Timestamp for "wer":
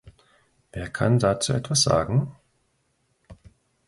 0.71-0.89